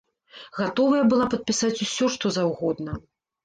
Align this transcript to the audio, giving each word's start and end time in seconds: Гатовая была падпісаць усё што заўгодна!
Гатовая 0.59 1.03
была 1.11 1.29
падпісаць 1.35 1.83
усё 1.87 2.11
што 2.17 2.35
заўгодна! 2.41 3.01